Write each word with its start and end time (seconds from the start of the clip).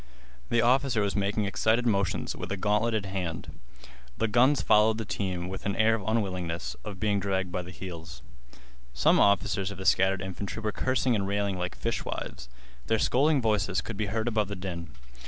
The 0.49 0.63
officer 0.63 1.03
was 1.03 1.15
making 1.15 1.45
excited 1.45 1.85
motions 1.85 2.35
with 2.35 2.51
a 2.51 2.57
gauntleted 2.57 3.05
hand. 3.05 3.59
The 4.17 4.27
guns 4.27 4.63
followed 4.63 4.97
the 4.97 5.05
teams 5.05 5.47
with 5.47 5.63
an 5.67 5.75
air 5.75 5.93
of 5.93 6.01
unwillingness, 6.07 6.75
of 6.83 6.99
being 6.99 7.19
dragged 7.19 7.51
by 7.51 7.61
the 7.61 7.69
heels. 7.69 8.23
Some 8.95 9.19
officers 9.19 9.69
of 9.69 9.77
the 9.77 9.85
scattered 9.85 10.23
infantry 10.23 10.59
were 10.59 10.71
cursing 10.71 11.13
and 11.13 11.27
railing 11.27 11.55
like 11.59 11.75
fishwives. 11.77 12.49
Their 12.87 12.97
scolding 12.97 13.43
voices 13.43 13.81
could 13.81 13.95
be 13.95 14.07
heard 14.07 14.27
above 14.27 14.47
the 14.47 14.55
din. 14.55 14.89